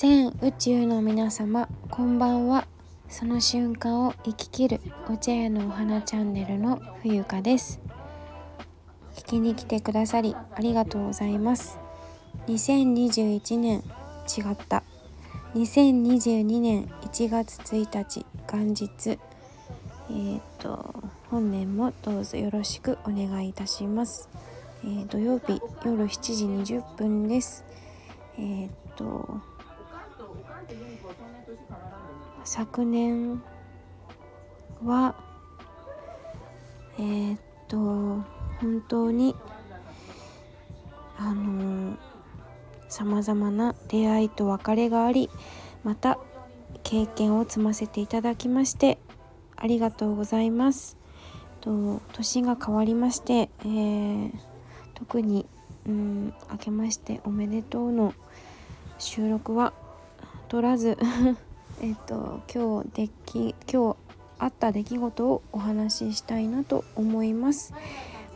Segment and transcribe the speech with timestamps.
[0.00, 2.66] 全宇宙の皆様こんばんは。
[3.10, 4.80] その瞬間を生ききる
[5.10, 7.82] お茶屋のお花チャンネルの冬香です。
[9.14, 11.78] 聞きに来てくださりありがとうございます。
[12.46, 13.80] 2021年
[14.26, 14.84] 違った。
[15.54, 19.18] 2022年1月1日元日。
[20.08, 20.94] えー、っと
[21.30, 24.30] 本年もどうぞよろしくお願いいたします、
[24.82, 27.66] えー、土曜日夜7時20分です。
[28.38, 29.49] えー、っと
[32.44, 33.42] 昨年
[34.84, 35.14] は
[36.98, 39.34] えー、っと本当に
[41.16, 41.96] あの
[42.88, 45.30] さまざまな出会いと別れがあり
[45.84, 46.18] また
[46.82, 48.98] 経験を積ませていただきまして
[49.56, 50.96] ありがとうございます。
[51.60, 54.32] と年が変わりまして、えー、
[54.94, 55.46] 特に、
[55.86, 58.14] うん、明けましておめでとうの
[58.98, 59.74] 収録は
[60.48, 60.96] 取らず
[61.82, 63.96] えっと今日でき今日
[64.38, 67.72] あった出来事をお話ししたいなと思います。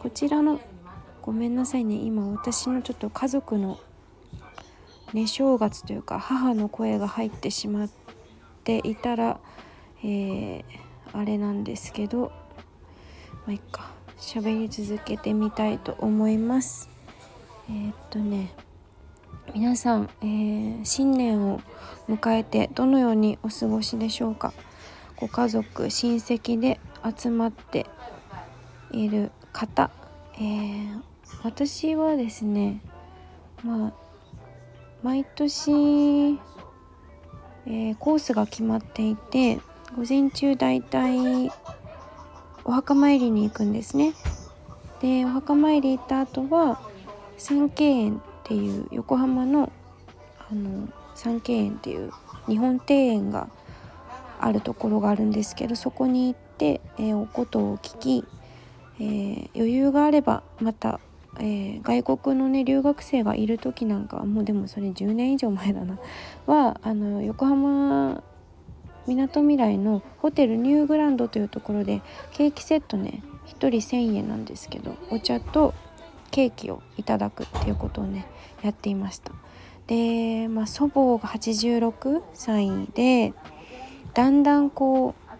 [0.00, 0.60] こちらの
[1.22, 1.96] ごめんなさいね。
[1.96, 3.78] 今私のちょっと家族の
[5.12, 7.90] ね正月というか母の声が入ってしまっ
[8.64, 9.40] ていたら、
[10.02, 10.62] えー、
[11.12, 12.32] あれなんですけど
[13.46, 13.90] まあいっか。
[14.18, 16.88] 喋り続けてみたいと思います。
[17.68, 18.54] えー、っとね
[19.54, 21.60] 皆さん、えー、新年を
[22.08, 24.54] 迎えてどのようにお過ごしでしょうか？
[25.16, 26.80] ご家族親戚で
[27.16, 27.86] 集まって
[28.92, 29.90] いる方、
[30.36, 31.02] えー、
[31.44, 32.80] 私はですね
[33.62, 33.92] まあ
[35.02, 39.56] 毎年、えー、コースが決まっていて
[39.96, 41.50] 午前中だいたい
[42.64, 44.14] お墓参りに行くんですね。
[45.00, 46.80] でお墓参り行った後は
[47.36, 48.22] 三景園
[48.52, 49.72] っていう横浜の
[50.50, 52.10] あの三景園っていう
[52.46, 53.48] 日本庭園が
[54.38, 58.24] あるところがあるんですけどそこに行って、えー、おことを聞き、
[58.98, 61.00] えー、余裕があればまた、
[61.38, 65.98] えー、外国のね留学生がいる時なんかはもうでもそれ10年以上前だな。
[66.46, 68.22] はあの横浜
[69.06, 75.74] みなとみらいのホテルニューグランドというところでケーキセットね1人1,000円なんですけどお茶と
[76.32, 78.26] ケーキをいただくっていうことをね
[78.62, 79.30] やっていました。
[79.86, 83.34] で、まあ、祖母が86歳で
[84.14, 85.32] だんだんこう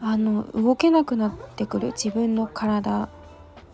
[0.00, 1.88] あの動けなくなってくる。
[1.88, 3.08] 自分の体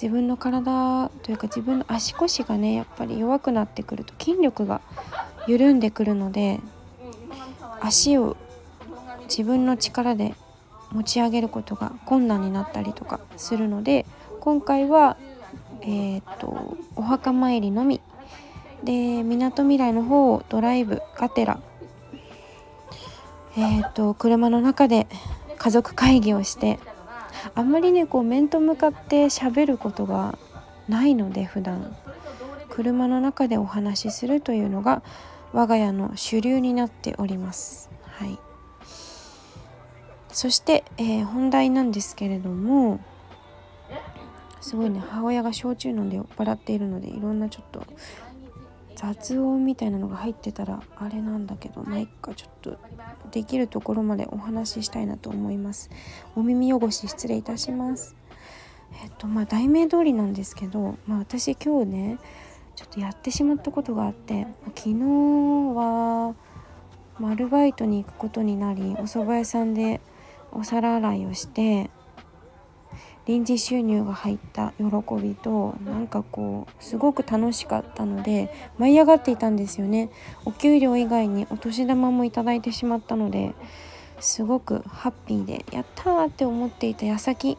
[0.00, 4.80] 自分の体というか自分の足腰がねやっぱり弱くなってくると筋力が
[5.48, 6.60] 緩んでくるので
[7.80, 8.36] 足を
[9.28, 10.34] 自分の力で
[10.92, 14.06] 持ち上げることが困難になったりとかするので
[14.40, 15.16] 今回は
[15.82, 18.00] えっ、とお墓参りのみ。
[18.84, 21.60] でみなとみらいの方をドライブがてら
[23.56, 25.08] えっ、と車の中で
[25.58, 26.78] 家族会議をして
[27.56, 30.38] あんまりねこう面と向かって喋ることが
[30.88, 31.96] ないので普段。
[32.78, 35.02] 車の中でお話しするというのが
[35.52, 37.90] 我が家の主流になっております。
[38.04, 38.38] はい、
[40.30, 43.00] そして、えー、本題なんですけれども
[44.60, 45.00] すごいね。
[45.00, 47.84] 母親が焼酎飲んで酔っ払っているのでいろんなちょっと
[48.96, 52.78] 雑音みたいなのが入ってたらあれなんだけどまあいっかちょっと
[53.30, 55.90] できるところまでお話ししたいなと思います。
[56.34, 58.16] お耳汚し失礼いたします。
[59.02, 62.18] えっとまあ題名通りなんですけど、まあ、私今日ね
[62.74, 64.94] ちょっとやってしまったことがあって昨日
[65.74, 66.34] は
[67.20, 70.00] アルバイトに行くことになりお蕎麦屋さんで
[70.52, 71.90] お皿洗いをして
[73.28, 74.86] 臨時収入が入った喜
[75.22, 80.10] びとなんかこうすごく楽しかったので舞い上がっていたんですよね。
[80.46, 83.54] お給料以外にお年玉もいただいてしまったので
[84.18, 87.58] すごくハッピーでやったーって思っていた矢先。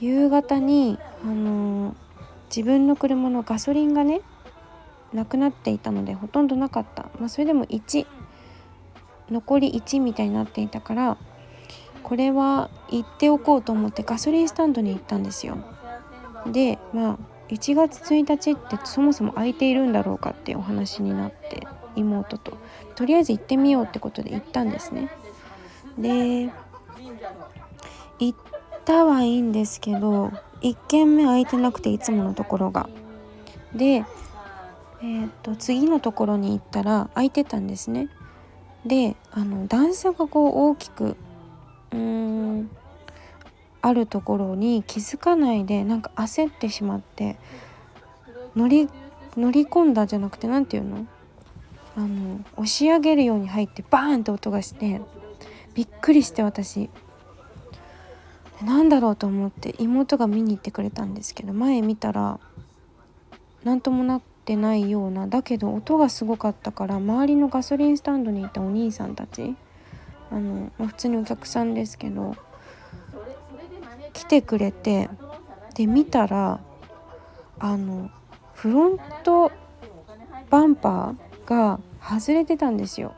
[0.00, 1.94] 夕方にあのー、
[2.48, 4.22] 自分の車のガソリンがね
[5.12, 8.06] なくなっていたのでほとんどなかった、まあ、それでも1
[9.30, 11.16] 残り1みたいになっていたから
[12.06, 15.58] これは言っておこうと思ってガソリンスタンドに行ったんですよ。
[16.46, 17.18] でまあ
[17.48, 21.66] 1月1日ってそもそも空いているんだろうかっていうお話になって
[21.96, 22.58] 妹と。
[22.94, 25.10] とりあえず行ってみようってことで行ったんですね。
[25.98, 26.52] で
[28.20, 28.38] 行っ
[28.84, 30.30] たはいいんですけど
[30.60, 32.88] 1軒目空いてなくていつものところが。
[33.74, 34.04] で
[35.02, 38.10] えー、っと次のところに行ったら空いてたんですね。
[38.84, 41.16] であの段差がこう大きく
[41.92, 42.70] うん。
[43.82, 47.36] あるところに気づかないでなんか焦ってしまって
[48.56, 48.88] 乗り
[49.36, 51.06] 乗り込んだじゃなくて何て言うの？
[51.96, 55.00] あの押し上げるように入ってバーンって音がして
[55.74, 56.90] びっくりして私。
[58.64, 62.40] なんだろうと思って妹が見に行ってくれたんですけど前見たら
[63.64, 69.54] 何ともなってないようなだけど音がすごかったから周りのガソリンスタンドにいたお兄さんたち
[70.30, 72.36] あの、普通にお客さんですけど
[74.12, 75.10] 来てくれて
[75.74, 76.60] で見たら
[77.58, 78.10] あの
[78.54, 79.52] フロント
[80.48, 83.14] バンパーが外れてたんですよ。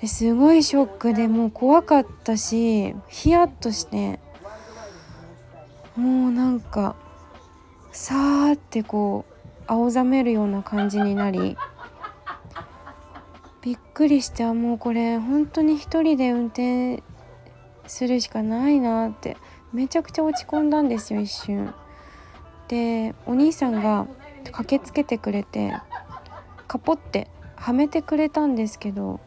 [0.00, 4.20] ですごいショックでもう怖かったしヒヤッとして
[5.96, 6.94] もうなんか
[7.90, 9.34] さーってこう
[9.66, 11.56] 青ざめるような感じになり
[13.68, 17.02] びっくりしてもうこれ本当に一人で運転
[17.86, 19.36] するしかないなって
[19.74, 21.74] めちゃくちゃ落ち込んだんですよ一瞬。
[22.68, 24.06] でお兄さんが
[24.52, 25.74] 駆けつけてくれて
[26.66, 29.20] カポってはめてくれたんですけど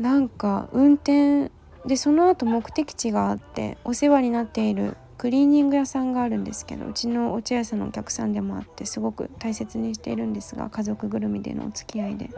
[0.00, 1.50] なんか運転
[1.84, 12.30] でその後目的地があってお世話になっているクリーニング屋さんがあるんですけどうちのお茶屋さんのお客さんでもあってすごく大切にしているんですが家族ぐるみでのお付き合いで。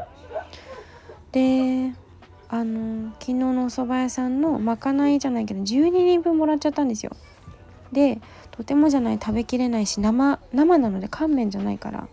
[1.36, 1.92] で
[2.48, 7.12] あの昨日のお蕎麦屋さんのまかないじゃないけど12人分もらっちゃったんですよ。
[7.92, 8.22] で
[8.52, 12.08] とてもじゃない食べきれないし生生なので乾麺じゃないから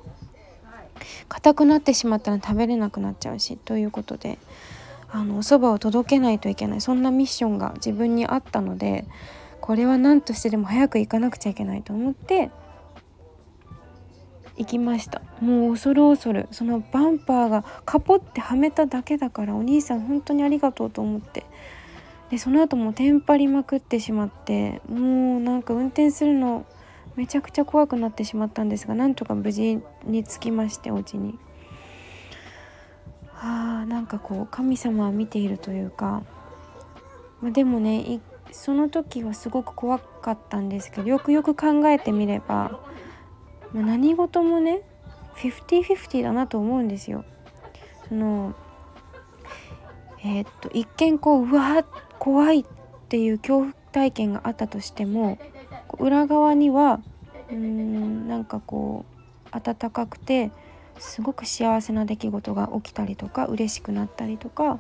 [1.30, 4.40] 硬くなってしまったら食べれなくなっちゃうしということで
[5.10, 9.06] あのお蕎麦を届けないといけないそんなミッションが自分にあったので
[9.62, 12.52] これは何としてでも早く行かなくちゃいけないと思って
[14.58, 15.22] 行きました。
[15.42, 21.46] もう恐る恐るそのバンパーがカポってはめただけだからお兄さん本当にありがとうと思って。
[22.30, 26.66] でその後もテンパりまくってしまってもうなんか運転するの
[27.16, 31.38] めちゃくちゃ怖くなってしまったんですがなんとか無事に着きましてお家に。
[33.36, 36.24] あなんかこう神様は見ているというか、
[37.42, 38.22] まあ、でもね
[38.52, 42.80] その時はすごく怖かったんですけどよくよく考えてみれば、
[43.74, 44.82] まあ、何事もね
[45.38, 47.26] 50-50だなと思うんですよ。
[48.08, 48.54] その
[50.24, 51.84] えー、っと一見こううわ
[52.20, 52.66] 怖いっ
[53.10, 55.38] ていう恐怖体験があったとしても
[56.00, 57.02] 裏側には
[57.50, 60.52] うーんなんかこう温かくて
[60.98, 64.80] すごく幸せな出来事が起きたりとか嬉しくなったりとか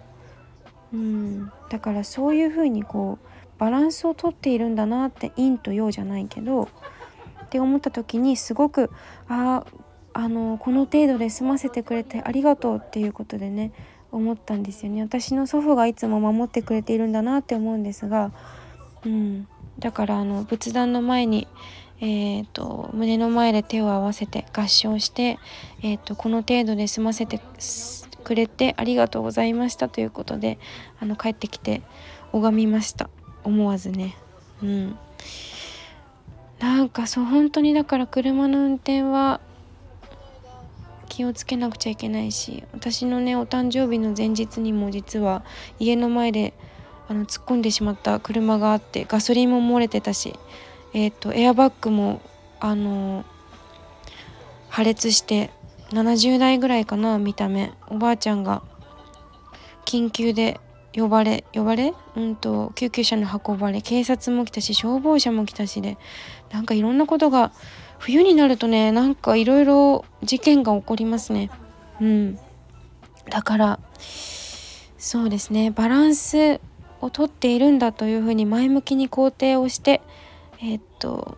[0.94, 6.70] うんだからそういうふうにこうバランスをとっているんだなって陰と陽じゃないけど
[7.54, 8.90] って思った時にすごく
[9.28, 9.64] あ
[10.14, 13.72] あのこの程度で済ませてくれてありがとうっていうことでね
[14.12, 15.04] 思ったんですよね。
[15.04, 18.32] 私の祖父がいつも守ってくれているんだなって思うんですが、
[19.06, 19.48] うん、
[19.78, 21.48] だからあの仏壇の前に、
[22.02, 25.38] えーと、胸の前で手を合わせて合唱して、
[25.84, 27.40] えーと、この程度で済ませて
[28.24, 30.58] くれてありがとうございましたということで
[31.00, 31.84] あの帰ってきて
[32.32, 33.12] 拝みました。
[33.44, 34.16] 思わずね。
[34.64, 34.98] うん。
[36.64, 39.42] なんかそう本当にだから車の運転は
[41.10, 45.44] 気をつけなくちゃいけないし私のねお誕生日の前日にも実は
[45.78, 46.54] 家の前で
[47.10, 50.40] あの突っ込んでしまった車があってガソリンも漏れてたし、
[50.94, 52.22] えーと、エアバッグも
[52.62, 53.26] あの
[54.70, 55.50] 破裂して
[55.90, 57.74] 70代ぐらいかな見た目。
[57.90, 58.64] おばあちゃんが
[59.84, 60.62] 緊急で
[60.96, 61.94] 呼ばれ呼ばれ？
[62.16, 65.98] うんと救急車に運ばれ警察も来たし消防車も来たしで
[66.52, 67.52] なんかいろんなことが
[67.98, 71.50] 冬になるとねなんかいろいろ事件が起こりますね。
[72.00, 72.40] うん。
[73.30, 73.80] だから
[74.98, 76.60] そうですねバランス
[77.00, 80.02] をとっているんだというふうに前向きに肯定をして
[80.60, 81.38] えー、っと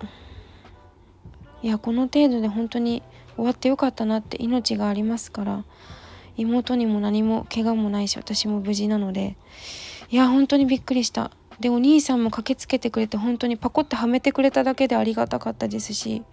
[1.61, 3.03] いやこの程度で本当に
[3.35, 5.63] 終わってよかったなって命がありますから
[6.37, 9.35] 妹にも何も怪我もないし私も無事なので。
[10.09, 11.31] いや本当にびっくりした。
[11.59, 16.23] でお兄さんも駆けつけてくれて本当にパコってはめてくれただけでありがたかったですし。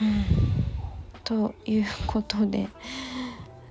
[0.00, 0.24] うん。
[1.24, 2.68] ということで。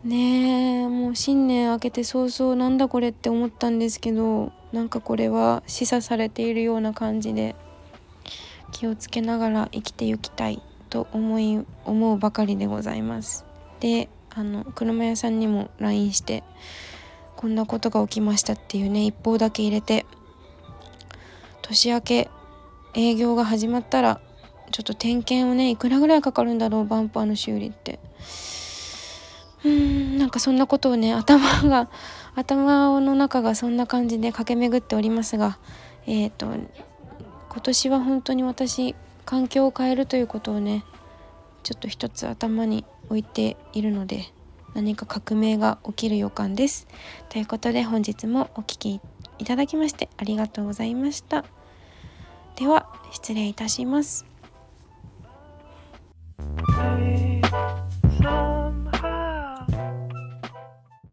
[0.03, 7.55] ねえもう新年明けて早々なんだこれって思ったんですけどなんかこれは示唆されているような感じで
[8.72, 13.46] 気をつけながら生きていきたいと思い思うばかりでございます。
[13.79, 14.07] で
[14.38, 16.44] あの車屋さんにも LINE して
[17.36, 20.06] こんなことが起きましたっていうね一報だけ入れて
[21.63, 22.29] 年明け
[22.94, 24.22] 営業が始まったら
[24.72, 28.00] ちょっと点検をねいくらぐらいかかるんだろうバンパーの修理って。
[29.63, 29.72] うー
[30.15, 31.89] んなんかそんなことをね頭が
[32.36, 35.58] 頭の中がそんな感じで駆け巡っておりますが
[36.06, 38.94] えっ、ー、と今年は本当に私
[39.25, 40.84] 環境を変えるということをね
[41.68, 44.32] ちょっと一つ頭に置いているので
[44.74, 46.88] 何か革命が起きる予感です。
[47.28, 49.02] ということで本日もお聴き
[49.38, 51.44] いただきましてありがとうございました。
[52.56, 54.26] では失礼いたします。